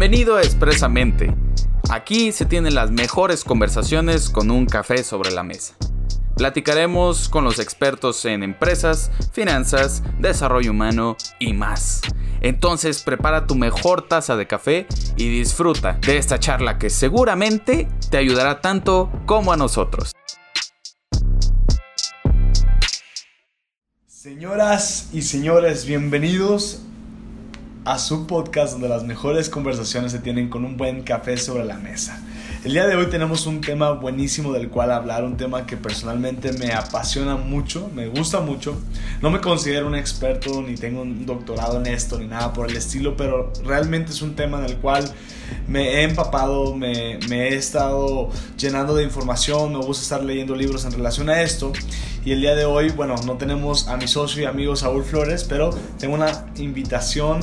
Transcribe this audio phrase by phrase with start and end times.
[0.00, 1.30] Bienvenido a Expresamente.
[1.90, 5.76] Aquí se tienen las mejores conversaciones con un café sobre la mesa.
[6.38, 12.00] Platicaremos con los expertos en empresas, finanzas, desarrollo humano y más.
[12.40, 14.86] Entonces prepara tu mejor taza de café
[15.18, 20.12] y disfruta de esta charla que seguramente te ayudará tanto como a nosotros.
[24.06, 26.86] Señoras y señores, bienvenidos
[27.84, 31.76] a su podcast donde las mejores conversaciones se tienen con un buen café sobre la
[31.76, 32.20] mesa.
[32.62, 36.52] El día de hoy tenemos un tema buenísimo del cual hablar, un tema que personalmente
[36.52, 38.78] me apasiona mucho, me gusta mucho.
[39.22, 42.76] No me considero un experto ni tengo un doctorado en esto ni nada por el
[42.76, 45.10] estilo, pero realmente es un tema en el cual
[45.68, 48.28] me he empapado, me, me he estado
[48.58, 51.72] llenando de información, me gusta estar leyendo libros en relación a esto.
[52.26, 55.44] Y el día de hoy, bueno, no tenemos a mi socio y amigo Saúl Flores,
[55.44, 57.40] pero tengo una invitación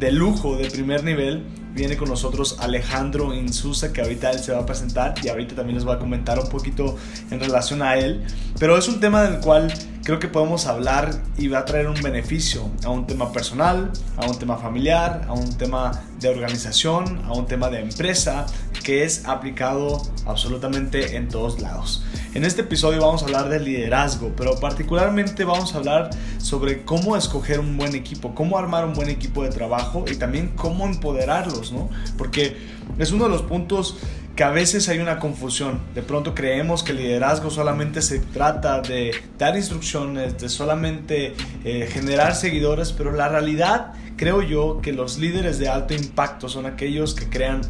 [0.00, 1.44] de lujo, de primer nivel.
[1.72, 5.76] Viene con nosotros Alejandro Insusa, que ahorita él se va a presentar y ahorita también
[5.76, 6.96] les voy a comentar un poquito
[7.30, 8.24] en relación a él.
[8.58, 9.72] Pero es un tema del cual
[10.04, 14.26] creo que podemos hablar y va a traer un beneficio a un tema personal, a
[14.26, 18.46] un tema familiar, a un tema de organización, a un tema de empresa,
[18.84, 22.04] que es aplicado absolutamente en todos lados.
[22.34, 27.16] En este episodio vamos a hablar de liderazgo, pero particularmente vamos a hablar sobre cómo
[27.16, 31.72] escoger un buen equipo, cómo armar un buen equipo de trabajo y también cómo empoderarlos,
[31.72, 31.90] ¿no?
[32.16, 32.56] Porque
[32.98, 33.98] es uno de los puntos
[34.36, 35.80] que a veces hay una confusión.
[35.94, 41.88] De pronto creemos que el liderazgo solamente se trata de dar instrucciones, de solamente eh,
[41.92, 47.14] generar seguidores, pero la realidad creo yo que los líderes de alto impacto son aquellos
[47.14, 47.62] que crean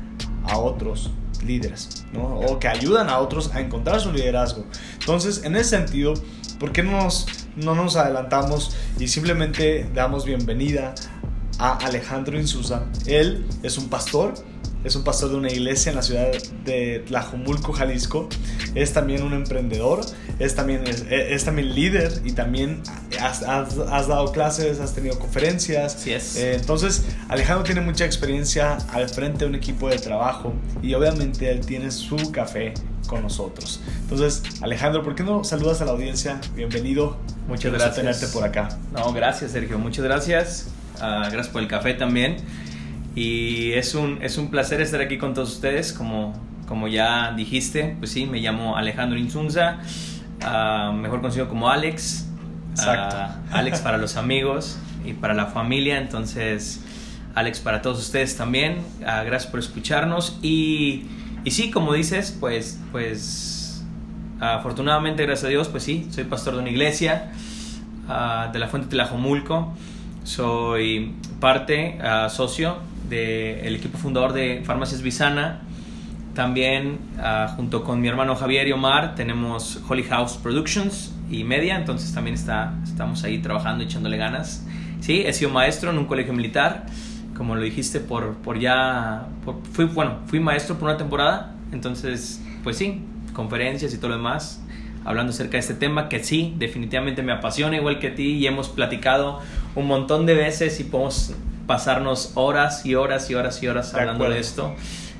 [0.44, 1.10] a otros
[1.44, 2.41] líderes, ¿no?
[2.41, 4.65] O que ayudan a otros a encontrar su liderazgo.
[4.99, 6.15] Entonces, en ese sentido,
[6.59, 7.26] ¿por qué no nos,
[7.56, 10.94] no nos adelantamos y simplemente damos bienvenida
[11.59, 12.84] a Alejandro Insusa?
[13.06, 14.34] Él es un pastor,
[14.85, 16.31] es un pastor de una iglesia en la ciudad
[16.65, 18.29] de Tlajomulco, Jalisco.
[18.75, 20.01] Es también un emprendedor,
[20.39, 22.83] es también, es, también líder y también
[23.21, 25.97] has, dado clases, has tenido conferencias.
[26.01, 26.37] Sí es.
[26.37, 31.51] Eh, entonces, Alejandro tiene mucha experiencia al frente de un equipo de trabajo y obviamente
[31.51, 32.73] él tiene su café
[33.07, 33.81] con nosotros.
[34.03, 36.41] Entonces, Alejandro, ¿por qué no saludas a la audiencia?
[36.55, 37.19] Bienvenido.
[37.49, 37.97] Muchas gracias.
[37.97, 38.79] tenerte por acá.
[38.93, 39.79] No, gracias, Sergio.
[39.79, 40.69] Muchas gracias.
[41.01, 42.37] Ah, gracias por el café también.
[43.15, 45.93] Y es un, es un placer estar aquí con todos ustedes.
[45.93, 46.32] Como,
[46.66, 49.78] como ya dijiste, pues sí, me llamo Alejandro Insunza,
[50.43, 52.28] uh, mejor conocido como Alex.
[52.70, 53.16] Exacto.
[53.16, 55.99] Uh, Alex para los amigos y para la familia.
[55.99, 56.84] Entonces,
[57.34, 58.78] Alex para todos ustedes también.
[59.00, 60.38] Uh, gracias por escucharnos.
[60.43, 61.06] Y,
[61.44, 63.84] y, sí, como dices, pues, pues
[64.38, 67.32] afortunadamente, gracias a Dios, pues sí, soy pastor de una iglesia
[68.53, 69.72] de la Fuente Tlajomulco.
[70.25, 72.78] Soy parte, socio
[73.10, 75.60] del equipo fundador de Farmacias Visana.
[76.34, 81.76] También ah, junto con mi hermano Javier y Omar tenemos Holy House Productions y Media,
[81.76, 84.65] entonces también está, estamos ahí trabajando, echándole ganas.
[85.00, 86.87] Sí, he sido maestro en un colegio militar,
[87.37, 89.26] como lo dijiste, por, por ya...
[89.72, 94.62] fui, bueno, fui maestro por una temporada, entonces, pues sí, conferencias y todo lo demás,
[95.04, 98.47] hablando acerca de este tema que sí, definitivamente me apasiona igual que a ti y
[98.47, 99.41] hemos platicado
[99.75, 101.34] un montón de veces y podemos
[101.70, 104.75] pasarnos horas y horas y horas y horas hablando de esto.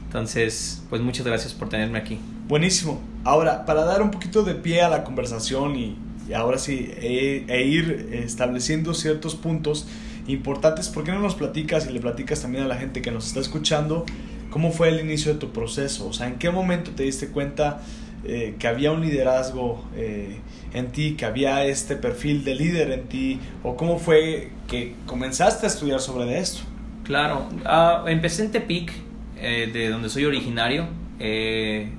[0.07, 2.19] Entonces, pues muchas gracias por tenerme aquí.
[2.49, 3.01] Buenísimo.
[3.23, 5.97] Ahora, para dar un poquito de pie a la conversación y,
[6.35, 9.87] ahora sí, e, e, ir estableciendo ciertos puntos
[10.27, 13.29] importantes, ¿por qué no nos platicas y le platicas también a la gente que nos
[13.29, 14.05] está escuchando
[14.51, 16.09] cómo fue el inicio de tu proceso?
[16.09, 17.81] O sea, ¿en qué momento te diste cuenta
[18.23, 20.41] eh, que había un liderazgo eh,
[20.75, 25.67] en ti, que había este perfil de líder en ti, o cómo fue que comenzaste
[25.67, 26.61] a estudiar sobre esto?
[27.05, 28.93] Claro, uh, empecé en Tepic,
[29.39, 30.87] eh, de donde soy originario,
[31.19, 31.93] en,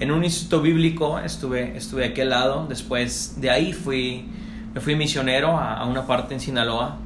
[0.00, 4.24] en, un instituto bíblico, estuve, estuve aquí al lado, después de ahí fui,
[4.74, 6.98] me fui misionero a, una parte en Sinaloa,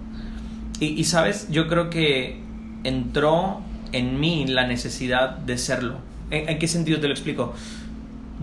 [0.80, 2.38] y, y sabes, yo creo que
[2.82, 3.60] entró
[3.92, 5.98] en mí la necesidad de serlo.
[6.30, 7.54] ¿En, qué sentido te lo explico?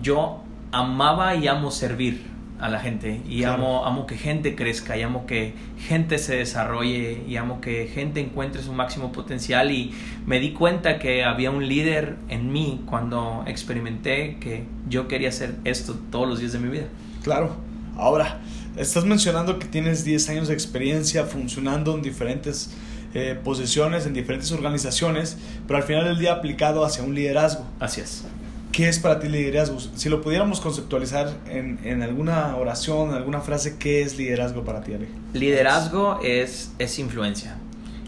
[0.02, 5.02] Yo amaba y amo servir a la gente y amo, amo que gente crezca y
[5.02, 9.92] amo que gente se desarrolle y amo que gente encuentre su máximo potencial y
[10.26, 15.56] me di cuenta que había un líder en mí cuando experimenté que yo quería hacer
[15.64, 16.86] esto todos los días de mi vida.
[17.24, 17.56] Claro,
[17.96, 18.40] ahora
[18.76, 22.76] estás mencionando que tienes 10 años de experiencia funcionando en diferentes
[23.14, 27.66] eh, posiciones en diferentes organizaciones, pero al final del día aplicado hacia un liderazgo.
[27.78, 28.24] Así es.
[28.72, 29.78] ¿Qué es para ti liderazgo?
[29.78, 34.80] Si lo pudiéramos conceptualizar en, en alguna oración, en alguna frase, ¿qué es liderazgo para
[34.82, 35.08] ti, Ale?
[35.34, 37.56] Liderazgo es, es influencia.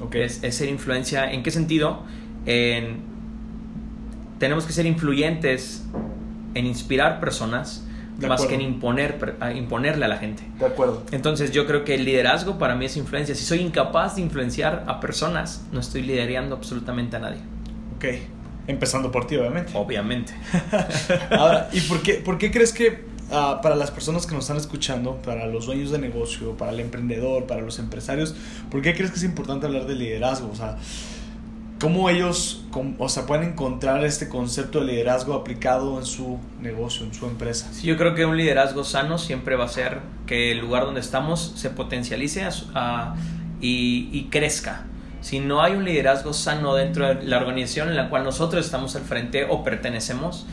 [0.01, 0.15] Ok.
[0.17, 1.31] Es, es ser influencia.
[1.31, 2.03] ¿En qué sentido?
[2.47, 3.03] En,
[4.39, 5.85] tenemos que ser influyentes
[6.55, 7.85] en inspirar personas
[8.19, 8.49] De más acuerdo.
[8.59, 10.43] que en imponer, imponerle a la gente.
[10.59, 11.03] De acuerdo.
[11.13, 13.35] Entonces yo creo que el liderazgo para mí es influencia.
[13.35, 17.41] Si soy incapaz de influenciar a personas, no estoy liderando absolutamente a nadie.
[17.97, 18.05] Ok.
[18.67, 19.73] Empezando por ti, obviamente.
[19.75, 20.33] Obviamente.
[21.31, 24.57] Ahora, ¿y por qué, por qué crees que ah, para las personas que nos están
[24.57, 28.35] escuchando, para los dueños de negocio, para el emprendedor, para los empresarios,
[28.71, 30.51] ¿por qué crees que es importante hablar de liderazgo?
[30.51, 30.77] O sea,
[31.81, 32.65] ¿cómo ellos
[32.99, 37.69] o sea, pueden encontrar este concepto de liderazgo aplicado en su negocio, en su empresa?
[37.73, 41.01] Sí, yo creo que un liderazgo sano siempre va a ser que el lugar donde
[41.01, 43.15] estamos se potencialice a su- a-
[43.61, 44.85] y, y crezca.
[45.25, 48.95] Si no hay un liderazgo sano dentro de la organización en la cual nosotros estamos
[48.95, 50.45] al frente o pertenecemos,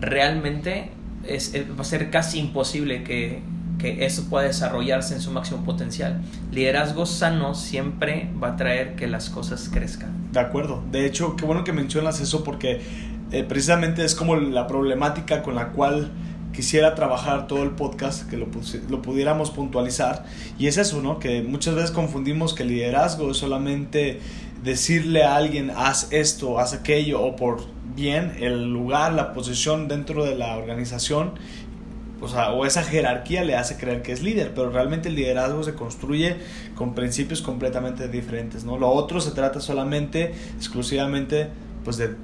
[0.00, 0.92] realmente
[1.28, 3.42] es, va a ser casi imposible que,
[3.78, 6.22] que eso pueda desarrollarse en su máximo potencial.
[6.52, 10.32] Liderazgo sano siempre va a traer que las cosas crezcan.
[10.32, 10.82] De acuerdo.
[10.90, 12.80] De hecho, qué bueno que mencionas eso porque
[13.30, 16.10] eh, precisamente es como la problemática con la cual
[16.54, 18.46] quisiera trabajar todo el podcast, que lo,
[18.88, 20.24] lo pudiéramos puntualizar.
[20.58, 21.18] Y es eso, ¿no?
[21.18, 24.20] Que muchas veces confundimos que liderazgo es solamente
[24.62, 27.64] decirle a alguien, haz esto, haz aquello, o por
[27.94, 31.32] bien el lugar, la posición dentro de la organización.
[32.20, 35.62] O, sea, o esa jerarquía le hace creer que es líder, pero realmente el liderazgo
[35.62, 36.36] se construye
[36.74, 38.78] con principios completamente diferentes, ¿no?
[38.78, 41.48] Lo otro se trata solamente, exclusivamente,
[41.84, 42.14] pues de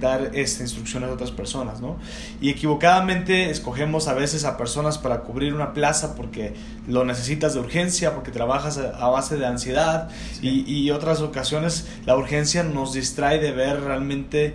[0.00, 1.96] dar este, instrucciones a otras personas, ¿no?
[2.40, 6.54] Y equivocadamente escogemos a veces a personas para cubrir una plaza porque
[6.88, 10.08] lo necesitas de urgencia, porque trabajas a a base de ansiedad
[10.40, 10.64] Sí.
[10.66, 14.54] y, y otras ocasiones la urgencia nos distrae de ver realmente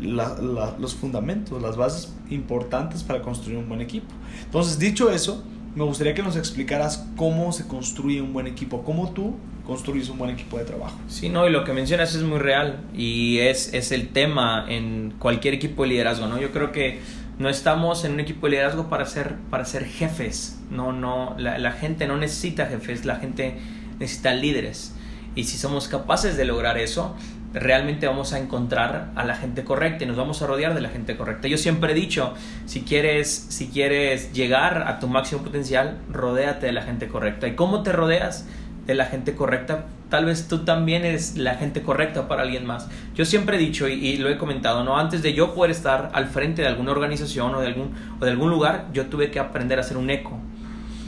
[0.00, 4.06] la- la- los fundamentos, las bases importantes para construir un buen equipo.
[4.44, 5.42] Entonces, dicho eso,
[5.74, 9.34] me gustaría que nos explicaras cómo se construye un buen equipo, cómo tú
[9.68, 10.98] construyes un buen equipo de trabajo.
[11.08, 15.12] Sí, no, y lo que mencionas es muy real y es, es el tema en
[15.18, 16.40] cualquier equipo de liderazgo, ¿no?
[16.40, 17.00] Yo creo que
[17.38, 21.58] no estamos en un equipo de liderazgo para ser, para ser jefes, no, no, la,
[21.58, 23.58] la gente no necesita jefes, la gente
[23.98, 24.94] necesita líderes.
[25.34, 27.14] Y si somos capaces de lograr eso,
[27.52, 30.88] realmente vamos a encontrar a la gente correcta y nos vamos a rodear de la
[30.88, 31.46] gente correcta.
[31.46, 32.32] Yo siempre he dicho,
[32.64, 37.46] si quieres, si quieres llegar a tu máximo potencial, rodéate de la gente correcta.
[37.46, 38.46] ¿Y cómo te rodeas?
[38.88, 42.88] De la gente correcta, tal vez tú también eres la gente correcta para alguien más.
[43.14, 44.98] Yo siempre he dicho y, y lo he comentado, ¿no?
[44.98, 48.30] Antes de yo poder estar al frente de alguna organización o de algún, o de
[48.30, 50.38] algún lugar, yo tuve que aprender a ser un eco.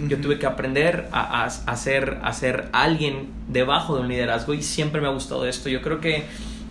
[0.08, 4.52] Yo tuve que aprender a, a, a ser, a ser alguien debajo de un liderazgo
[4.52, 5.70] y siempre me ha gustado esto.
[5.70, 6.24] Yo creo que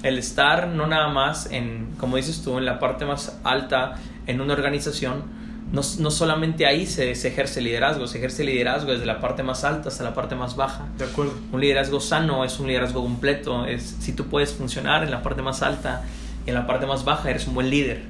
[0.03, 3.95] el estar no nada más en, como dices tú, en la parte más alta
[4.27, 5.38] en una organización,
[5.71, 9.63] no, no solamente ahí se, se ejerce liderazgo, se ejerce liderazgo desde la parte más
[9.63, 10.88] alta hasta la parte más baja.
[10.98, 11.33] De acuerdo.
[11.51, 15.42] Un liderazgo sano es un liderazgo completo, es si tú puedes funcionar en la parte
[15.42, 16.04] más alta
[16.45, 18.04] y en la parte más baja, eres un buen líder.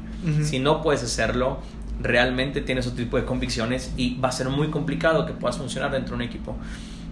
[0.44, 1.60] Si no puedes hacerlo,
[2.02, 5.92] realmente tienes otro tipo de convicciones y va a ser muy complicado que puedas funcionar
[5.92, 6.58] dentro de un equipo.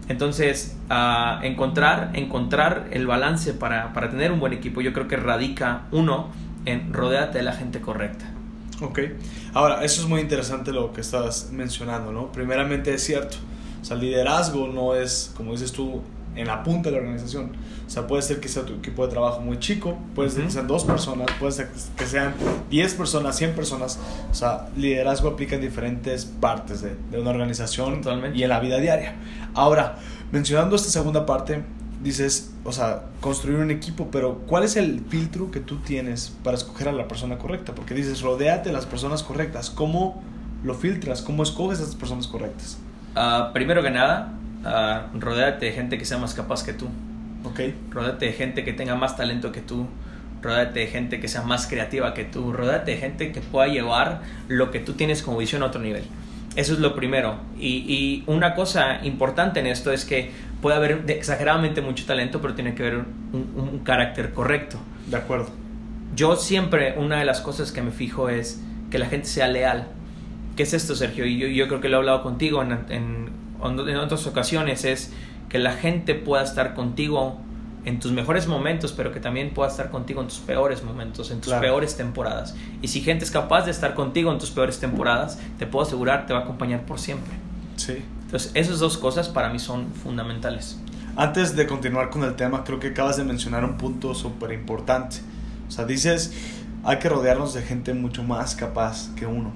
[0.09, 5.15] Entonces, ah, encontrar, encontrar el balance para, para tener un buen equipo, yo creo que
[5.15, 6.27] radica uno
[6.65, 8.25] en rodearte de la gente correcta.
[8.81, 8.99] Ok.
[9.53, 12.31] Ahora, eso es muy interesante lo que estás mencionando, ¿no?
[12.31, 13.37] Primeramente es cierto.
[13.81, 16.01] O sea, el liderazgo no es, como dices tú,
[16.35, 17.51] en la punta de la organización.
[17.85, 20.51] O sea, puede ser que sea tu equipo de trabajo muy chico, puede ser que
[20.51, 22.35] sean dos personas, puede ser que sean
[22.69, 23.99] 10 personas, 100 personas.
[24.29, 28.37] O sea, liderazgo aplica en diferentes partes de, de una organización Totalmente.
[28.37, 29.15] y en la vida diaria.
[29.55, 29.97] Ahora,
[30.31, 31.63] mencionando esta segunda parte,
[32.01, 36.57] dices, o sea, construir un equipo, pero ¿cuál es el filtro que tú tienes para
[36.57, 37.73] escoger a la persona correcta?
[37.73, 39.69] Porque dices, rodéate de las personas correctas.
[39.69, 40.21] ¿Cómo
[40.63, 41.21] lo filtras?
[41.21, 42.77] ¿Cómo escoges a las personas correctas?
[43.15, 46.87] Ah, primero que nada, ah, rodéate de gente que sea más capaz que tú.
[47.43, 47.59] ¿Ok?
[47.89, 49.87] Rodate de gente que tenga más talento que tú.
[50.41, 52.53] Rodate de gente que sea más creativa que tú.
[52.53, 56.03] Rodate de gente que pueda llevar lo que tú tienes como visión a otro nivel.
[56.55, 57.39] Eso es lo primero.
[57.59, 62.53] Y, y una cosa importante en esto es que puede haber exageradamente mucho talento, pero
[62.55, 62.95] tiene que haber
[63.33, 64.77] un, un carácter correcto.
[65.07, 65.49] De acuerdo.
[66.15, 69.87] Yo siempre, una de las cosas que me fijo es que la gente sea leal.
[70.55, 71.25] ¿Qué es esto, Sergio?
[71.25, 73.29] Y yo, yo creo que lo he hablado contigo en, en,
[73.63, 75.13] en otras ocasiones, es
[75.49, 77.39] que la gente pueda estar contigo
[77.85, 81.37] en tus mejores momentos, pero que también pueda estar contigo en tus peores momentos, en
[81.39, 81.61] tus Claro.
[81.61, 82.55] peores temporadas.
[82.81, 86.25] Y si gente es capaz de estar contigo en tus peores temporadas, te puedo asegurar,
[86.25, 87.33] te va a acompañar por siempre.
[87.77, 87.99] Sí.
[88.27, 90.77] Entonces, esas dos cosas para mí son fundamentales.
[91.15, 95.15] Antes de continuar con el tema, creo que acabas de mencionar un punto súper importante.
[95.65, 96.33] O sea, dices,
[96.83, 99.53] hay que rodearnos de gente mucho más capaz que uno.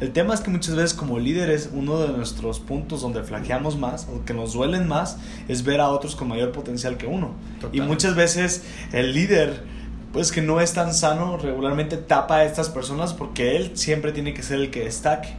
[0.00, 4.08] El tema es que muchas veces como líderes, uno de nuestros puntos donde flaqueamos más,
[4.12, 7.34] o que nos duelen más, es ver a otros con mayor potencial que uno.
[7.72, 9.62] Y muchas veces el líder,
[10.12, 14.32] pues que no es tan sano, regularmente tapa a estas personas porque él siempre tiene
[14.32, 15.34] que ser el que destaque.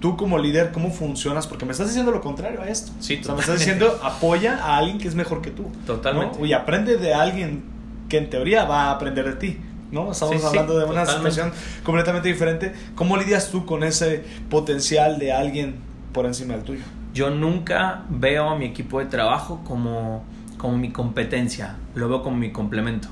[0.00, 1.46] Tú como líder, ¿cómo funcionas?
[1.46, 2.92] Porque me estás diciendo lo contrario a esto.
[2.98, 5.70] Sí, o sea, me estás diciendo apoya a alguien que es mejor que tú.
[5.86, 6.44] Totalmente.
[6.44, 7.62] Y aprende de alguien
[8.08, 9.58] que en teoría va a aprender de ti.
[9.92, 10.10] ¿no?
[10.10, 11.52] Estamos hablando de una situación
[11.84, 12.72] completamente diferente.
[12.94, 15.76] ¿Cómo lidias tú con ese potencial de alguien
[16.12, 16.82] por encima del tuyo?
[17.14, 20.24] Yo nunca veo a mi equipo de trabajo como,
[20.56, 23.08] como mi competencia, lo veo como mi complemento.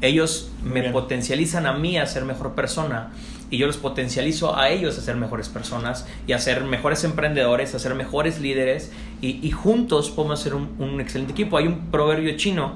[0.00, 3.10] Ellos me potencializan a mí a ser mejor persona
[3.50, 7.74] y yo los potencializo a ellos a ser mejores personas y a ser mejores emprendedores,
[7.74, 11.56] a ser mejores líderes y, juntos podemos ser un, un excelente equipo.
[11.56, 12.74] Hay un proverbio chino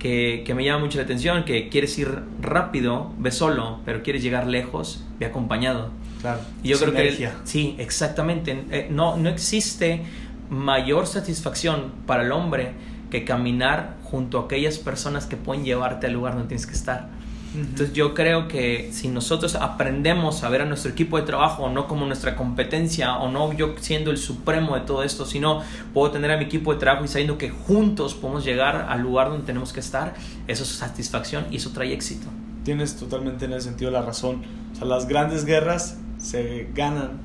[0.00, 4.46] que, me llama mucho la atención, que quieres ir rápido, ve solo, pero quieres llegar
[4.48, 5.90] lejos, ve acompañado.
[6.20, 6.40] Claro.
[6.62, 8.64] Y yo creo que sí, exactamente.
[8.70, 10.02] Eh, no, no existe
[10.48, 12.72] mayor satisfacción para el hombre
[13.10, 17.08] que caminar junto a aquellas personas que pueden llevarte al lugar donde tienes que estar.
[17.52, 21.88] Entonces yo creo que si nosotros aprendemos a ver a nuestro equipo de trabajo no
[21.88, 25.60] como nuestra competencia o no yo siendo el supremo de todo esto, sino
[25.92, 29.30] puedo tener a mi equipo de trabajo y sabiendo que juntos podemos llegar al lugar
[29.30, 30.14] donde tenemos que estar,
[30.46, 32.28] eso es satisfacción y eso trae éxito.
[32.64, 34.42] Tienes totalmente en el sentido la razón.
[34.72, 37.18] O sea, las grandes guerras se ganan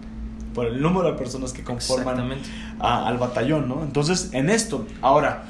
[0.56, 2.32] por el número de personas que conforman
[2.80, 3.84] al batallón, ¿no?
[3.84, 5.44] Entonces, en esto, ahora,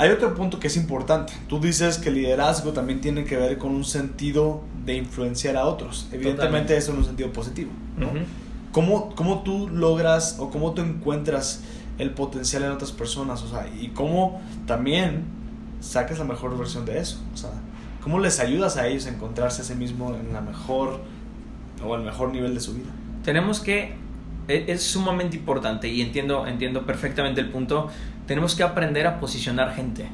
[0.00, 1.34] hay otro punto que es importante.
[1.46, 6.08] Tú dices que liderazgo también tiene que ver con un sentido de influenciar a otros.
[6.10, 7.70] Evidentemente eso en un sentido positivo.
[7.98, 8.08] ¿no?
[8.72, 11.64] ¿Cómo, tú logras o cómo tú encuentras
[11.98, 13.42] el potencial en otras personas?
[13.42, 15.24] O sea, y cómo también
[15.80, 17.20] sacas la mejor versión de eso.
[17.34, 17.50] O sea,
[18.02, 20.98] ¿cómo les ayudas a ellos a encontrarse a sí mismo en la mejor
[21.86, 22.88] o el mejor nivel de su vida?
[23.22, 23.92] Tenemos que
[24.48, 27.88] e, es sumamente importante y entiendo, entiendo perfectamente el punto.
[28.30, 30.06] Tenemos que aprender a posicionar gente.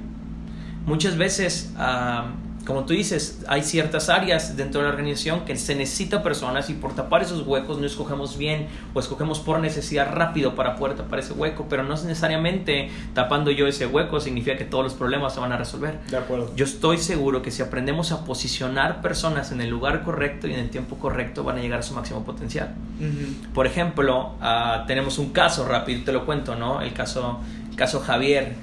[0.87, 2.31] Muchas veces ah,
[2.67, 6.75] como tú dices, hay ciertas áreas dentro de la organización que se necesita personas y
[6.75, 11.21] por tapar esos huecos no escogemos bien o escogemos por necesidad rápido para poder tapar
[11.21, 15.33] ese hueco, pero no es necesariamente tapando yo ese hueco significa que todos los problemas
[15.33, 16.01] se van a resolver.
[16.11, 16.51] De acuerdo.
[16.57, 20.59] Yo estoy seguro que si aprendemos a posicionar personas en el lugar correcto y en
[20.59, 22.75] el tiempo correcto van a llegar a su máximo potencial.
[23.55, 26.81] Por ejemplo, ah, tenemos un caso rápido, te lo cuento, ¿no?
[26.81, 27.39] El caso,
[27.77, 28.55] caso Javier,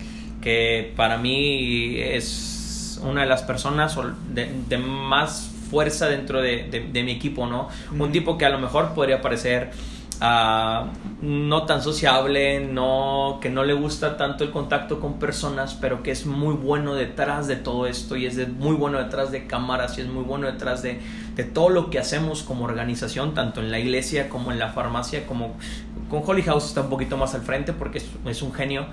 [0.41, 3.97] que para mí es una de las personas
[4.33, 7.69] de, más fuerza dentro de, mi equipo, ¿no?
[7.97, 9.71] Un tipo que a lo mejor podría parecer
[10.21, 10.91] ah,
[11.21, 16.11] no tan sociable, no, que no le gusta tanto el contacto con personas, pero que
[16.11, 20.01] es muy bueno detrás de todo esto y es muy bueno detrás de cámaras y
[20.01, 20.99] es muy bueno detrás de,
[21.53, 25.55] todo lo que hacemos como organización, tanto en la iglesia como en la farmacia, como
[26.09, 28.85] con Holy House está un poquito más al frente porque es un genio,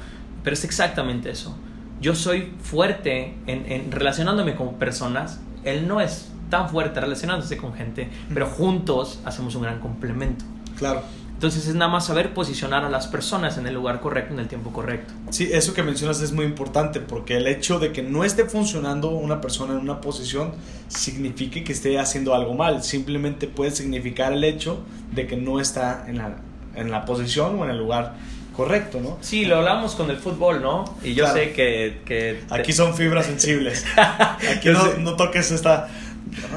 [0.43, 1.55] pero es exactamente eso
[2.01, 8.09] yo soy fuerte en, relacionándome con personas, él no es tan fuerte relacionándose con gente,
[8.33, 10.45] pero juntos hacemos un gran complemento.
[10.81, 11.03] Claro.
[11.41, 14.49] Entonces es nada más saber posicionar a las personas en el lugar correcto, en el
[14.49, 15.15] tiempo correcto.
[15.31, 19.09] Sí, eso que mencionas es muy importante porque el hecho de que no esté funcionando
[19.09, 20.53] una persona en una posición
[20.89, 22.83] significa que esté haciendo algo mal.
[22.83, 24.81] Simplemente puede significar el hecho
[25.13, 26.37] de que no está en la,
[26.75, 28.17] en la posición o en el lugar
[28.55, 29.17] correcto, ¿no?
[29.23, 30.85] Sí, lo hablamos con el fútbol, ¿no?
[31.03, 32.43] Y yo sé que...
[32.51, 33.87] Aquí son fibras sensibles.
[33.97, 34.69] Aquí
[34.99, 35.89] no, toques esta...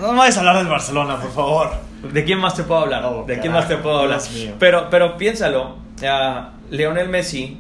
[0.02, 1.93] No vayas a hablar del Barcelona, por favor.
[2.12, 3.06] ¿De quién más te puedo hablar?
[3.06, 4.20] Oh, ¿De quién más te puedo hablar?
[4.60, 5.78] Pero, pero piénsalo,
[6.70, 7.58] Leonel Messi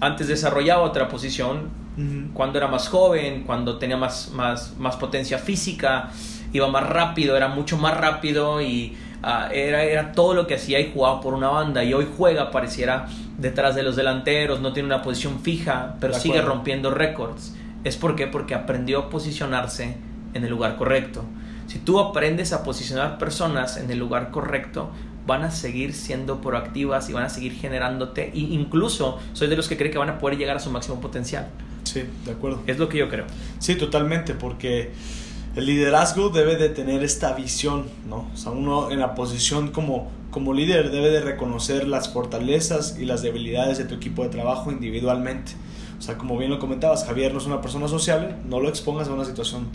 [0.00, 1.70] antes desarrollaba otra posición
[2.32, 6.10] cuando era más joven, cuando tenía más, más, más potencia física,
[6.52, 10.78] iba más rápido, era mucho más rápido y Ah, era, era todo lo que hacía
[10.78, 14.86] y jugaba por una banda y hoy juega, pareciera detrás de los delanteros, no tiene
[14.86, 17.54] una posición fija, pero sigue rompiendo récords.
[17.82, 18.28] ¿Es por qué?
[18.28, 19.96] Porque aprendió a posicionarse
[20.34, 21.24] en el lugar correcto.
[21.68, 24.90] Si tú aprendes a posicionar personas en el lugar correcto,
[25.26, 28.32] van a seguir siendo proactivas y van a seguir generándote.
[28.32, 30.98] E incluso soy de los que cree que van a poder llegar a su máximo
[30.98, 31.48] potencial.
[31.84, 32.62] Sí, de acuerdo.
[32.66, 33.26] Es lo que yo creo.
[33.58, 34.92] Sí, totalmente, porque
[35.56, 38.30] el liderazgo debe de tener esta visión, ¿no?
[38.32, 43.04] O sea, uno en la posición como, como líder debe de reconocer las fortalezas y
[43.04, 45.52] las debilidades de tu equipo de trabajo individualmente.
[45.98, 49.08] O sea, como bien lo comentabas, Javier no es una persona sociable, no lo expongas
[49.08, 49.66] a una situación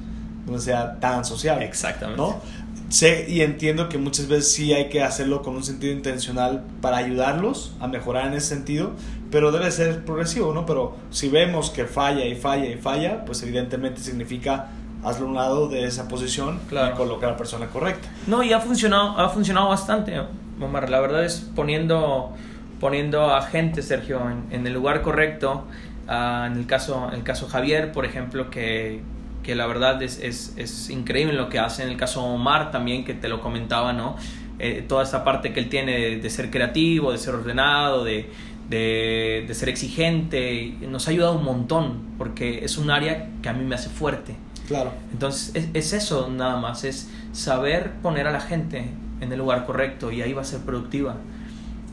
[0.46, 1.66] donde sea tan sociable.
[1.66, 2.22] Exactamente.
[2.22, 2.42] ¿no?
[2.90, 6.98] Sé y entiendo que muchas veces sí hay que hacerlo con un sentido intencional para
[6.98, 8.92] ayudarlos a mejorar en ese sentido,
[9.32, 10.68] pero debe ser progresivo, ¿no?
[10.68, 14.68] Pero si vemos que falla y falla y falla, pues evidentemente significa
[15.04, 18.08] hazlo a un lado de esa posición y colocar a la persona correcta.
[18.28, 20.22] No, y ha funcionado, ha funcionado bastante.
[20.62, 22.34] Omar, la verdad es poniendo,
[22.80, 24.22] poniendo a gente, Sergio,
[24.52, 25.66] en, el lugar correcto.
[26.08, 29.02] Ah, en, el caso, en el caso Javier, por ejemplo, que,
[29.44, 31.84] que la verdad es, es, es, increíble lo que hace.
[31.84, 34.16] En el caso Omar también, que te lo comentaba, ¿no?
[34.60, 38.30] Eh, toda esa parte que él tiene de, ser creativo, de ser ordenado, de,
[38.70, 43.54] de, de, ser exigente, nos ha ayudado un montón, porque es un área que a
[43.54, 44.36] mí me hace fuerte.
[44.68, 44.94] Claro.
[45.12, 48.86] Entonces, es, es eso nada más, es saber poner a la gente
[49.20, 51.18] en el lugar correcto y ahí va a ser productiva.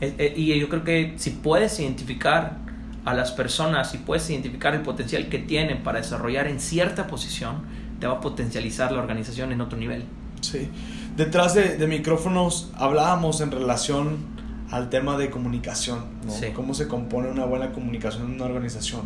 [0.01, 2.57] Eh, eh, y yo creo que si puedes identificar
[3.05, 7.63] a las personas, si puedes identificar el potencial que tienen para desarrollar en cierta posición,
[7.99, 10.05] te va a potencializar la organización en otro nivel.
[10.41, 10.69] Sí.
[11.17, 14.17] Detrás de, micrófonos hablábamos en relación
[14.69, 16.33] al tema de comunicación, ¿no?
[16.53, 19.01] Cómo se compone una buena comunicación en una organización.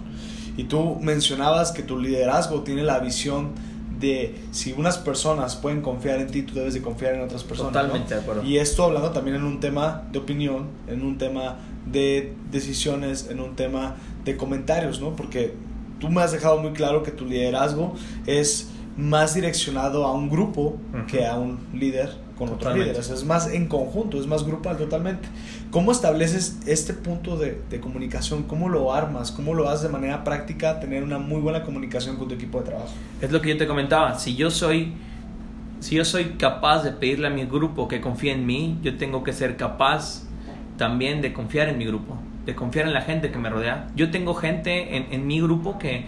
[0.58, 3.52] Y tú mencionabas que tu liderazgo tiene la visión
[4.00, 7.74] de si unas personas pueden confiar en ti, tú debes de confiar en otras personas.
[7.74, 8.44] Totalmente de acuerdo.
[8.44, 13.40] Y esto hablando también en un tema de opinión, en un tema de decisiones, en
[13.40, 15.16] un tema de comentarios, ¿no?
[15.16, 15.54] Porque
[16.00, 20.78] tú me has dejado muy claro que tu liderazgo es más direccionado a un grupo
[21.08, 23.10] que a un líder con otros líderes.
[23.10, 25.28] Es más en conjunto, es más grupal totalmente.
[25.72, 28.44] ¿Cómo estableces este punto de, de, comunicación?
[28.44, 29.32] ¿Cómo lo armas?
[29.32, 32.66] ¿Cómo lo haces de manera práctica tener una muy buena comunicación con tu equipo de
[32.66, 32.94] trabajo?
[33.22, 34.18] Es lo que yo te comentaba.
[34.18, 34.94] Si yo soy,
[35.80, 39.24] si yo soy capaz de pedirle a mi grupo que confíe en mí, yo tengo
[39.24, 40.24] que ser capaz
[40.78, 43.88] también de confiar en mi grupo, de confiar en la gente que me rodea.
[43.96, 46.06] Yo tengo gente en, en mi grupo que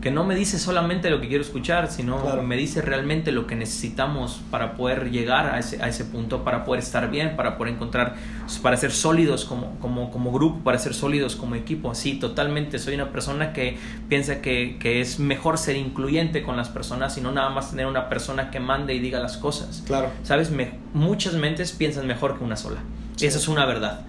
[0.00, 3.56] que no me dice solamente lo que quiero escuchar, sino me dice realmente lo que
[3.56, 7.74] necesitamos para poder llegar a ese, a ese punto, para poder estar bien, para poder
[7.74, 8.14] encontrar,
[8.62, 11.94] para ser sólidos como, como, como grupo, para ser sólidos como equipo.
[11.96, 13.76] Sí, totalmente, soy una persona que
[14.08, 17.86] piensa que, que, es mejor ser incluyente con las personas y no nada más tener
[17.86, 19.82] una persona que mande y diga las cosas.
[19.86, 20.10] Claro.
[20.22, 20.52] Sabes,
[20.94, 22.80] muchas mentes piensan mejor que una sola.
[23.18, 24.02] y Esa es una verdad.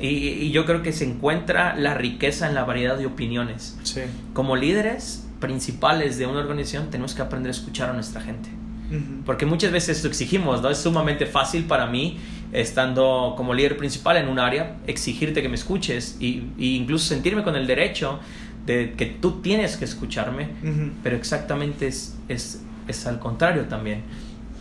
[0.00, 3.78] Y, y, yo creo que se encuentra la riqueza en la variedad de opiniones.
[3.84, 4.00] Sí.
[4.32, 8.48] Como líderes, principales de una organización, tenemos que aprender a escuchar a nuestra gente.
[9.26, 10.70] Porque muchas veces lo exigimos, ¿no?
[10.70, 12.18] Es sumamente fácil para mí,
[12.52, 17.56] estando como líder principal en un área, exigirte que me escuches y, incluso sentirme con
[17.56, 18.20] el derecho
[18.66, 20.48] de que tú tienes que escucharme,
[21.02, 24.02] pero exactamente es, es, es al contrario también.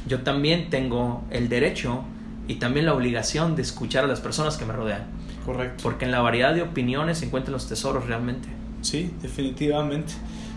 [0.07, 2.03] Yo también tengo el derecho
[2.47, 5.03] y también la obligación de escuchar a las personas que me rodean.
[5.45, 5.83] Correcto.
[5.83, 8.49] Porque en la variedad de opiniones se encuentran los tesoros realmente.
[8.81, 10.13] Sí, definitivamente.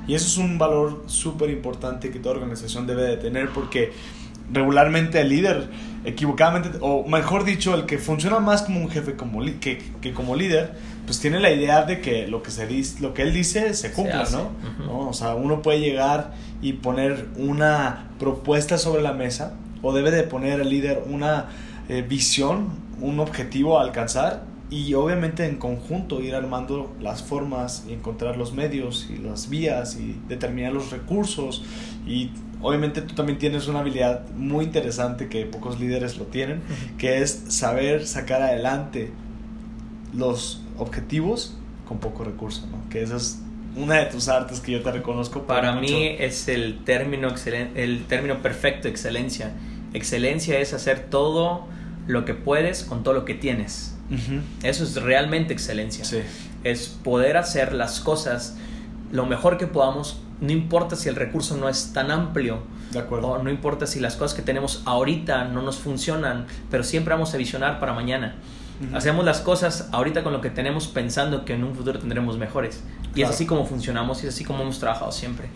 [0.06, 3.92] Y eso es un valor súper importante que toda organización debe de tener porque
[4.52, 5.68] regularmente el líder,
[6.04, 10.36] equivocadamente, o mejor dicho, el que funciona más como un jefe como que, que, como
[10.36, 10.72] líder,
[11.04, 13.92] pues tiene la idea de que lo que, se dice, lo que él dice se
[13.92, 15.08] cumpla, ¿no?
[15.08, 20.22] O sea, uno puede llegar y poner una propuesta sobre la mesa, o debe de
[20.22, 21.46] poner el líder una
[21.88, 22.68] eh, visión,
[23.00, 28.52] un objetivo a alcanzar, y obviamente en conjunto ir armando las formas y encontrar los
[28.52, 31.64] medios y las vías y determinar los recursos
[32.06, 36.62] y obviamente tú también tienes una habilidad muy interesante que pocos líderes lo tienen,
[36.98, 39.12] que es saber sacar adelante
[40.14, 42.88] los objetivos con poco recurso, ¿no?
[42.90, 43.40] Que esa es
[43.76, 45.46] una de tus artes que yo te reconozco.
[45.46, 47.28] Para mí es el término,
[47.74, 49.52] el término perfecto, excelencia.
[49.92, 51.66] Excelencia es hacer todo
[52.06, 53.95] lo que puedes con todo lo que tienes.
[54.62, 56.04] Eso es realmente excelencia.
[56.64, 58.56] Es poder hacer las cosas
[59.12, 62.58] lo mejor que podamos, no importa si el recurso no es tan amplio.
[62.92, 63.28] De acuerdo.
[63.28, 67.34] O no importa si las cosas que tenemos ahorita no nos funcionan, pero siempre vamos
[67.34, 68.36] a visionar para mañana.
[68.92, 72.82] Hacemos las cosas ahorita con lo que tenemos pensando que en un futuro tendremos mejores.
[73.14, 75.48] Y es así como funcionamos y es así como hemos trabajado siempre.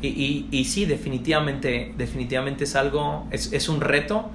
[0.00, 4.30] Y, y, y, sí, definitivamente, definitivamente es algo, es, es un reto,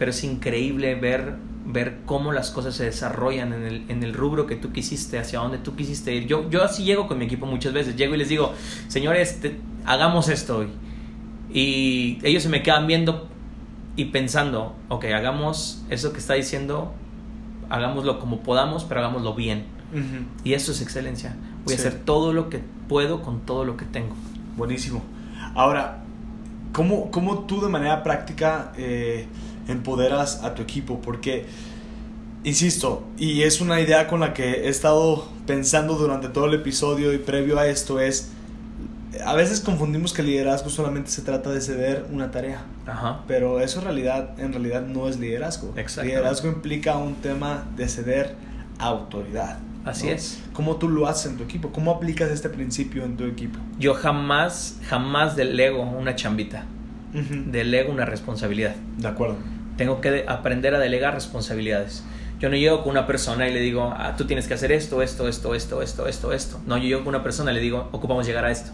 [0.00, 1.36] pero es increíble ver
[1.66, 5.40] ver cómo las cosas se desarrollan en el, en el rubro que tú quisiste, hacia
[5.40, 6.26] dónde tú quisiste ir.
[6.26, 8.54] Yo, yo así llego con mi equipo muchas veces, llego y les digo,
[8.88, 9.38] señores,
[9.84, 10.68] hagamos esto hoy.
[11.52, 13.28] Y ellos se me quedan viendo
[13.94, 16.94] y pensando, ok, hagamos eso que está diciendo,
[17.68, 19.66] hagámoslo como podamos, pero hagámoslo bien.
[20.44, 21.36] Y eso es excelencia.
[21.66, 24.14] Voy a hacer todo lo que puedo con todo lo que tengo.
[24.56, 25.02] Buenísimo.
[25.54, 25.98] Ahora,
[26.72, 28.72] ¿cómo, cómo tú de manera práctica...
[28.78, 29.28] Eh,
[29.70, 31.46] empoderas a tu equipo, porque,
[32.44, 37.12] insisto, y es una idea con la que he estado pensando durante todo el episodio
[37.12, 38.30] y previo a esto es,
[39.24, 42.62] a veces confundimos que liderazgo solamente se trata de ceder una tarea,
[43.26, 45.74] pero eso en realidad, en realidad no es liderazgo.
[46.02, 48.34] Liderazgo implica un tema de ceder
[48.78, 49.58] autoridad.
[49.84, 50.42] Así es.
[50.52, 51.70] ¿Cómo tú lo haces en tu equipo?
[51.70, 53.58] ¿Cómo aplicas este principio en tu equipo?
[53.78, 56.64] Yo jamás, jamás delego una chambita.
[57.12, 58.76] Delego una responsabilidad.
[58.98, 59.36] De acuerdo
[59.80, 62.04] tengo que aprender a delegar responsabilidades.
[62.38, 65.00] Yo no llego con una persona y le digo, ah, tú tienes que hacer esto,
[65.00, 66.60] esto, esto, esto, esto, esto, esto.
[66.66, 68.72] No, yo llego con una persona y le digo, ocupamos llegar a esto.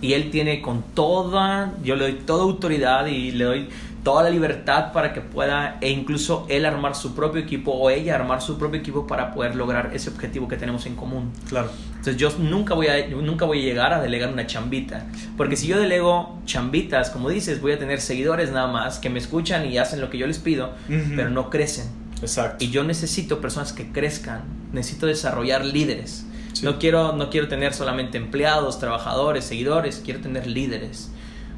[0.00, 3.68] Y él tiene con toda, yo le doy toda autoridad y le doy
[4.04, 8.14] toda la libertad para que pueda, e incluso él armar su propio equipo o ella
[8.14, 11.32] armar su propio equipo para poder lograr ese objetivo que tenemos en común.
[11.48, 11.70] Claro.
[11.90, 15.04] Entonces yo nunca voy a, nunca voy a llegar a delegar una chambita,
[15.36, 19.18] porque si yo delego chambitas, como dices, voy a tener seguidores nada más que me
[19.18, 20.72] escuchan y hacen lo que yo les pido,
[21.14, 21.86] pero no crecen.
[22.22, 22.64] Exacto.
[22.64, 26.24] Y yo necesito personas que crezcan, necesito desarrollar líderes.
[26.62, 31.10] No, quiero, no quiero tener solamente empleados, trabajadores, seguidores, quiero tener líderes.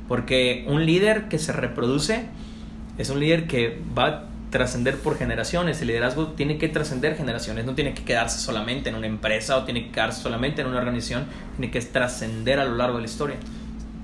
[0.08, 2.26] Porque un líder que se reproduce
[2.98, 5.80] es un líder que va a trascender por generaciones.
[5.80, 9.64] El liderazgo tiene que trascender generaciones, no tiene que quedarse solamente en una empresa o
[9.64, 13.08] tiene que quedarse solamente en una organización, tiene que trascender a lo largo de la
[13.08, 13.36] historia.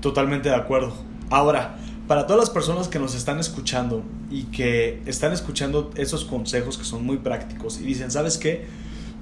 [0.01, 0.93] Totalmente de acuerdo.
[1.29, 6.77] Ahora, para todas las personas que nos están escuchando y que están escuchando esos consejos
[6.77, 8.65] que son muy prácticos y dicen, ¿sabes qué?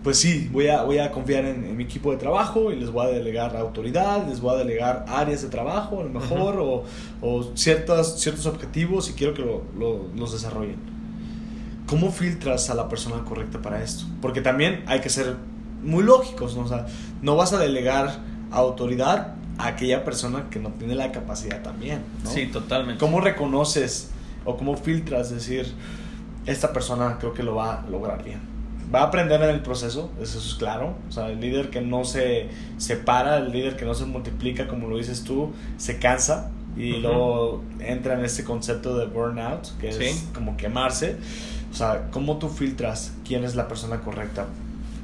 [0.05, 3.07] Pues sí, voy a, voy a confiar en, mi equipo de trabajo y les voy
[3.07, 6.83] a delegar autoridad, les voy a delegar áreas de trabajo a lo mejor o,
[7.21, 9.43] o ciertos, ciertos objetivos y quiero que
[10.15, 10.77] los desarrollen.
[11.87, 14.05] ¿Cómo filtras a la persona correcta para esto?
[14.21, 15.37] Porque también hay que ser
[15.81, 16.65] muy lógicos, ¿no?
[16.65, 16.85] O sea,
[17.23, 18.19] no vas a delegar
[18.51, 22.29] autoridad a aquella persona que no tiene la capacidad también, ¿no?
[22.29, 22.99] Sí, totalmente.
[22.99, 24.11] ¿Cómo reconoces
[24.45, 25.65] o cómo filtras decir,
[26.45, 28.54] esta persona creo que lo va a lograr bien?
[28.93, 30.95] Va a aprender en el proceso, eso es claro.
[31.07, 34.87] O sea, el líder que no se separa, el líder que no se multiplica, como
[34.87, 40.27] lo dices tú, se cansa y luego entra en este concepto de burnout, que es
[40.33, 41.17] como quemarse.
[41.71, 44.45] O sea, ¿cómo tú filtras quién es la persona correcta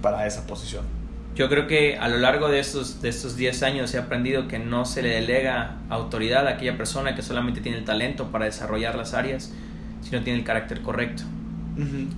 [0.02, 0.86] para esa posición?
[1.34, 4.60] Yo creo que a lo largo de estos, de estos 10 años he aprendido que
[4.60, 8.96] no se le delega autoridad a aquella persona que solamente tiene el talento para desarrollar
[8.96, 9.54] las áreas,
[10.02, 11.24] sino tiene el carácter correcto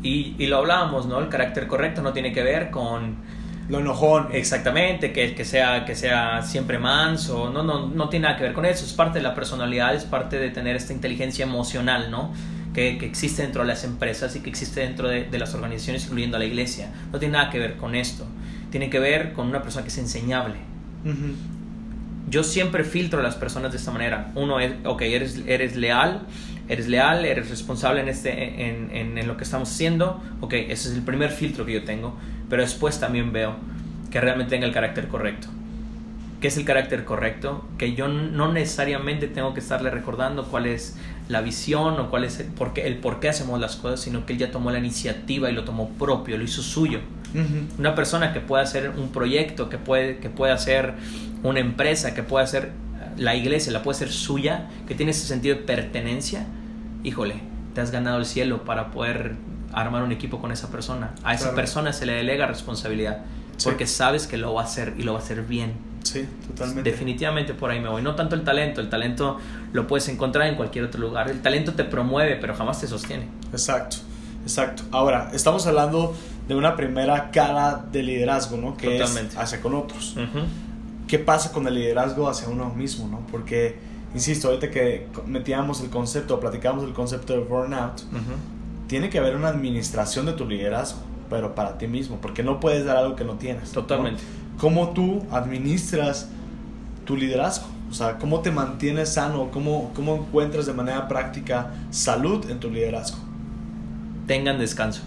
[0.01, 1.19] y, y, lo hablábamos, ¿no?
[1.19, 3.17] El carácter correcto no tiene que ver con...
[3.69, 4.27] Lo enojón.
[4.33, 8.53] Exactamente, que, que, sea, que sea siempre manso, no, no, no tiene nada que ver
[8.53, 12.33] con eso, es parte de la personalidad, es parte de tener esta inteligencia emocional, ¿no?
[12.73, 16.03] Que, que, existe dentro de las empresas y que existe dentro de, de, las organizaciones,
[16.05, 16.91] incluyendo a la iglesia.
[17.11, 18.25] No tiene nada que ver con esto.
[18.69, 20.55] Tiene que ver con una persona que es enseñable.
[22.29, 24.31] Yo siempre filtro a las personas de esta manera.
[24.35, 26.25] Uno es, ok, eres, eres leal,
[26.69, 30.95] eres leal, eres responsable en, este, en, en, lo que estamos haciendo, ok, ese es
[30.95, 32.15] el primer filtro que yo tengo,
[32.49, 33.55] pero después también veo
[34.11, 35.47] que realmente tenga el carácter correcto.
[36.39, 37.65] ¿Qué es el carácter correcto?
[37.77, 40.97] Que yo no necesariamente tengo que estarle recordando cuál es
[41.29, 44.25] la visión o cuál es el por qué, el por qué hacemos las cosas, sino
[44.25, 46.99] que él ya tomó la iniciativa y lo tomó propio, lo hizo suyo.
[47.79, 50.93] Una persona que puede hacer un proyecto, que puede, que puede hacer
[51.41, 52.71] una empresa, que puede hacer
[53.17, 56.45] la iglesia la puede ser suya, que tiene ese sentido de pertenencia,
[57.03, 57.35] híjole,
[57.73, 59.35] te has ganado el cielo para poder
[59.71, 61.15] armar un equipo con esa persona.
[61.23, 63.23] A esa persona se le delega responsabilidad,
[63.63, 65.73] porque sabes que lo va a hacer y lo va a hacer bien.
[66.03, 66.89] Sí, totalmente.
[66.89, 68.01] Definitivamente por ahí me voy.
[68.01, 69.39] No tanto el talento, el talento
[69.71, 71.29] lo puedes encontrar en cualquier otro lugar.
[71.29, 73.27] El talento te promueve, pero jamás te sostiene.
[73.51, 73.97] Exacto,
[74.43, 74.83] exacto.
[74.91, 76.13] Ahora, estamos hablando
[76.47, 78.75] de una primera cara de liderazgo, ¿no?
[78.75, 80.15] Que es hacia con otros
[81.13, 83.19] qué pasa con el liderazgo hacia uno mismo, ¿no?
[83.29, 83.75] Porque,
[84.15, 88.01] insisto, ahorita que metíamos el concepto, platicamos el concepto de burnout,
[88.87, 92.83] tiene que haber una administración de tu liderazgo, pero para ti mismo, porque no puedes
[92.83, 93.71] dar algo que no tienes.
[93.73, 94.23] Totalmente.
[94.57, 96.29] ¿Cómo tú administras
[97.05, 97.67] tu liderazgo?
[97.91, 99.51] O sea, ¿cómo te mantienes sano?
[99.51, 103.19] ¿Cómo, cómo encuentras de manera práctica salud en tu liderazgo?
[104.25, 105.03] Tengan descanso.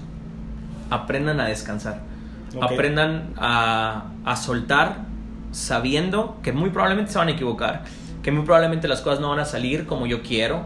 [0.88, 2.00] Aprendan a descansar.
[2.60, 5.15] Aprendan a, a soltar
[5.56, 7.84] sabiendo que muy probablemente se van a equivocar,
[8.22, 10.64] que muy probablemente las cosas no van a salir como yo quiero,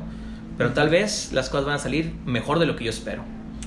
[0.58, 3.22] pero tal vez las cosas van a salir mejor de lo que yo espero.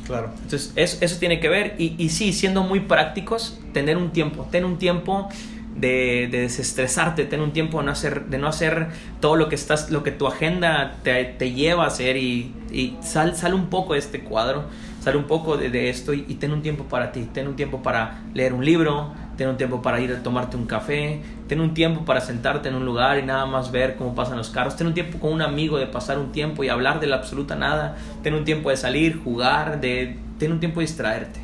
[0.06, 0.32] Claro.
[0.42, 1.76] Entonces, eso, eso tiene que ver.
[1.78, 5.30] Y, y, sí, siendo muy prácticos, tener un tiempo, tener un tiempo
[5.78, 8.88] de, de, desestresarte, tener un tiempo de no hacer, de no hacer
[9.22, 12.98] todo lo que, estás, lo que tu agenda te, te lleva a hacer y, y
[13.02, 14.66] sal, sal, un poco de este cuadro,
[15.00, 17.56] sal un poco de, de esto y, y, ten un tiempo para ti, ten un
[17.56, 21.60] tiempo para leer un libro, ten un tiempo para ir a tomarte un café, ten
[21.60, 24.76] un tiempo para sentarte en un lugar y nada más ver cómo pasan los carros,
[24.76, 27.56] ten un tiempo con un amigo de pasar un tiempo y hablar de la absoluta
[27.56, 31.39] nada, ten un tiempo de salir, jugar, de ten un tiempo de distraerte.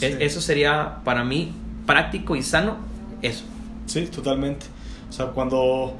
[0.00, 1.52] E, eso sería para mí
[1.86, 2.76] práctico y sano,
[3.22, 3.44] eso.
[3.86, 4.66] Sí, totalmente.
[5.08, 5.94] O sea, cuando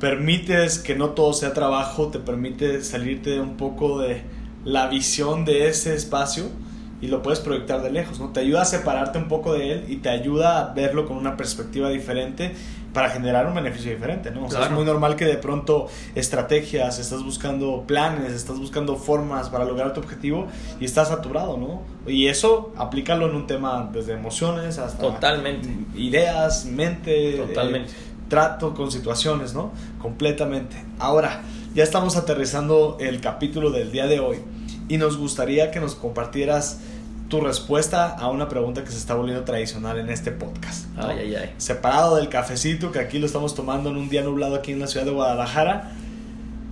[0.00, 4.22] permites que no todo sea trabajo, te permite salirte un poco de
[4.64, 6.50] la visión de ese espacio
[7.00, 8.28] y lo puedes proyectar de lejos, ¿no?
[8.28, 11.36] Te ayuda a separarte un poco de él y te ayuda a verlo con una
[11.36, 12.54] perspectiva diferente
[12.92, 14.46] para generar un beneficio diferente, ¿no?
[14.46, 19.48] O sea, es muy normal que de pronto estrategias, estás buscando planes, estás buscando formas
[19.48, 20.48] para lograr tu objetivo
[20.80, 21.82] y estás saturado, ¿no?
[22.10, 25.68] Y eso aplícalo en un tema desde emociones hasta Totalmente.
[25.94, 27.92] ideas, mente, Totalmente.
[27.92, 27.94] eh,
[28.28, 29.70] trato con situaciones, ¿no?
[30.02, 30.76] Completamente.
[30.98, 31.42] Ahora,
[31.74, 34.38] ya estamos aterrizando el capítulo del día de hoy
[34.90, 36.80] y nos gustaría que nos compartieras
[37.28, 40.88] tu respuesta a una pregunta que se está volviendo tradicional en este podcast.
[40.96, 41.06] ¿no?
[41.06, 41.54] Ay, ay, ay.
[41.58, 44.88] Separado del cafecito que aquí lo estamos tomando en un día nublado aquí en la
[44.88, 45.92] ciudad de Guadalajara.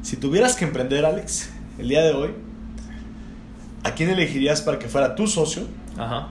[0.03, 2.31] Si tuvieras que emprender, Alex, el día de hoy,
[3.85, 5.63] ¿a quién elegirías para que fuera tu socio,
[5.97, 6.31] Ajá.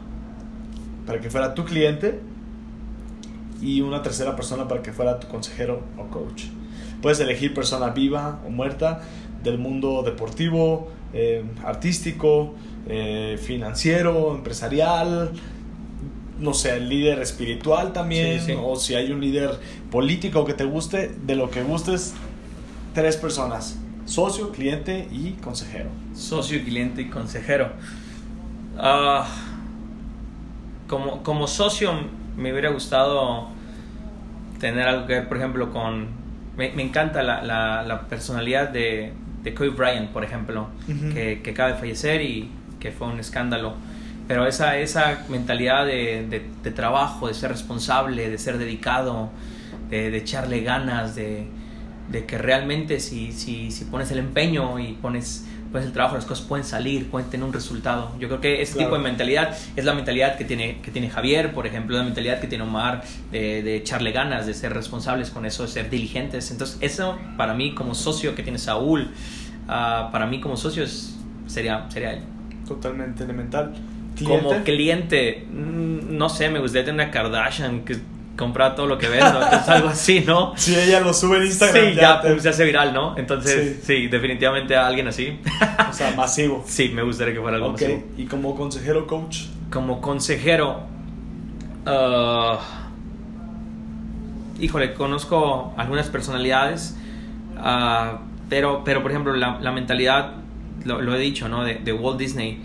[1.05, 2.19] para que fuera tu cliente
[3.61, 6.47] y una tercera persona para que fuera tu consejero o coach?
[7.01, 9.03] Puedes elegir persona viva o muerta
[9.41, 12.55] del mundo deportivo, eh, artístico,
[12.87, 15.31] eh, financiero, empresarial,
[16.39, 18.57] no sé, líder espiritual también, Sí, sí.
[18.61, 19.59] o si hay un líder
[19.91, 22.13] político que te guste, de lo que gustes,
[22.93, 25.89] tres personas, socio, cliente y consejero.
[26.15, 27.71] Socio, cliente y consejero.
[28.77, 29.27] Ah,
[30.87, 31.91] como, como socio
[32.37, 33.47] me hubiera gustado
[34.59, 36.07] tener algo que ver, por ejemplo, con...
[36.55, 40.67] Me, me encanta la, la- la personalidad de, de Kobe Bryant, por ejemplo,
[41.13, 43.73] que, que acaba de fallecer y que fue un escándalo.
[44.27, 49.29] Pero esa, esa mentalidad de, de- de trabajo, de ser responsable, de ser dedicado,
[49.89, 51.47] de, de echarle ganas, de,
[52.11, 56.25] de que realmente si, si, si pones el empeño y pones, pones el trabajo, las
[56.25, 58.11] cosas pueden salir, pueden tener un resultado.
[58.19, 58.89] Yo creo que ese Claro.
[58.89, 62.39] tipo de mentalidad es la mentalidad que tiene, que tiene Javier, por ejemplo, la mentalidad
[62.39, 66.51] que tiene Omar, de, de echarle ganas, de ser responsables con eso, de ser diligentes.
[66.51, 69.09] Entonces, eso para mí como socio que tiene Saúl,
[69.67, 71.15] ah, para mí como socio es-
[71.47, 72.21] sería, sería él.
[72.67, 73.73] Totalmente elemental.
[74.23, 74.63] Como ¿Cliente?
[74.63, 77.97] cliente, mm, no sé, me gustaría tener una Kardashian que
[78.37, 80.53] compra todo lo que vendo, entonces algo así, ¿no?
[80.57, 83.17] Si ella lo sube en Instagram, Sí, ya te- pum, se hace viral, ¿no?
[83.17, 84.01] Entonces, Sí.
[84.03, 85.39] sí, definitivamente a alguien así.
[85.89, 86.63] o sea, masivo.
[86.67, 88.03] sí, me gustaría que fuera algo Ok, masivo.
[88.17, 90.81] y como consejero coach, Como consejero,
[91.85, 92.59] ah,
[94.59, 96.95] híjole, conozco algunas personalidades,
[97.57, 98.19] ah,
[98.49, 100.31] pero, pero por ejemplo, la, la mentalidad,
[100.85, 101.63] lo, lo he dicho, ¿no?
[101.63, 102.61] De, de Walt Disney,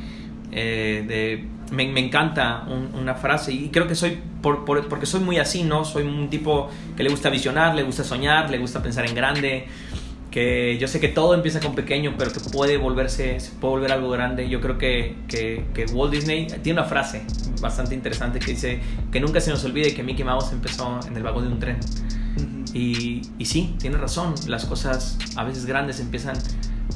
[0.53, 5.07] eh, de, me, me encanta un- una frase y creo que soy, por, por- porque
[5.07, 5.85] soy muy así, ¿no?
[5.85, 9.67] Soy un tipo que le gusta visionar, le gusta soñar, le gusta pensar en grande,
[10.31, 13.93] que yo sé que todo empieza con pequeño, pero que puede volverse, se puede volver
[13.93, 14.49] algo grande.
[14.49, 17.23] Yo creo que, que, que Walt Disney tiene una frase
[17.61, 18.81] bastante interesante que dice
[19.11, 21.79] que nunca se nos olvide que Mickey Mouse empezó en el vagón de un tren.
[22.73, 26.37] Y, y sí, tiene razón, las cosas a veces grandes empiezan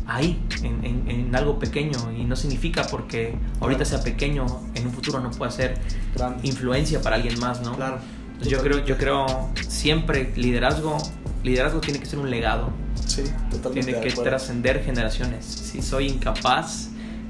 [0.06, 4.92] ahí, en, en- en algo pequeño, y no significa porque ahorita sea pequeño, en un
[4.92, 5.78] futuro no pueda ser
[6.14, 6.46] grande.
[6.46, 7.74] influencia para alguien más, ¿no?
[7.76, 7.98] Claro.
[8.32, 9.26] Entonces yo creo, yo creo
[9.68, 10.96] siempre liderazgo,
[11.42, 12.70] liderazgo tiene que ser un legado,
[13.06, 13.92] Sí, totalmente.
[13.92, 15.44] tiene que trascender generaciones.
[15.46, 16.88] Si soy incapaz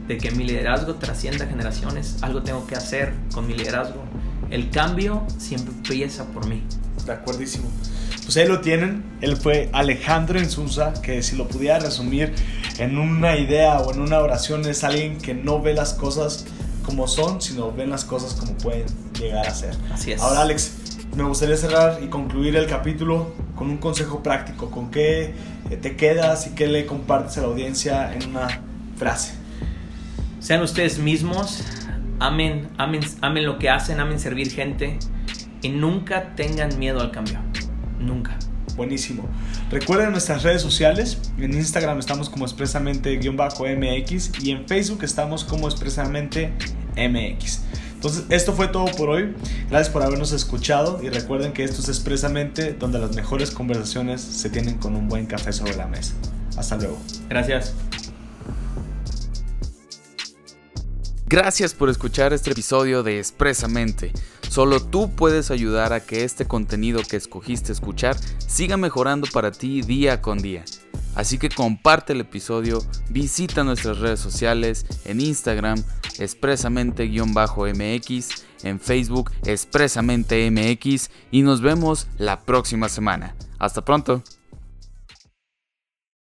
[0.09, 4.03] de que mi liderazgo trascienda generaciones, algo tengo que hacer con mi liderazgo.
[4.51, 6.63] El cambio siempre empieza por mí.
[7.05, 7.69] De acuerdísimo.
[8.27, 9.05] Pues ahí lo tienen.
[9.21, 12.35] Él fue Alejandro Insunza, que si lo pudiera resumir
[12.79, 16.45] en una idea o en una oración, es alguien que no ve las cosas
[16.85, 18.87] como son, sino ven las cosas como pueden
[19.19, 19.77] llegar a ser.
[19.93, 20.21] Así es.
[20.21, 20.73] Ahora, Alex,
[21.17, 24.73] me gustaría cerrar y concluir el capítulo con un consejo práctico.
[24.73, 25.33] ¿Con qué
[25.71, 28.61] eh, te quedas y qué le compartes a la audiencia en una
[28.97, 29.35] frase?
[30.41, 31.62] Sean ustedes mismos,
[32.19, 34.99] amen, amen, amen lo que hacen, amen servir gente
[35.62, 37.46] y nunca tengan miedo al cambio.
[37.99, 38.39] Nunca.
[38.77, 39.27] Buenísimo.
[39.71, 41.19] Recuerden nuestras redes sociales.
[41.39, 46.53] En Instagram estamos como expresamente-mx y en Facebook estamos como expresamente
[46.97, 47.63] mx.
[47.95, 49.35] Entonces, esto fue todo por hoy.
[49.71, 54.51] Gracias por habernos escuchado y recuerden que esto es expresamente donde las mejores conversaciones se
[54.51, 56.13] tienen con un buen café sobre la mesa.
[56.57, 56.99] Hasta luego.
[57.29, 57.75] Gracias.
[61.29, 64.12] Gracias por escuchar este episodio de Expresamente.
[64.49, 69.83] Solo tú puedes ayudar a que este contenido que escogiste escuchar siga mejorando para ti
[69.83, 70.65] día con día.
[71.17, 75.83] Así que comparte el episodio, visita nuestras redes sociales en Instagram
[76.21, 83.35] expresamente-mx, en Facebook expresamente mx y nos vemos la próxima semana.
[83.59, 84.23] Hasta pronto.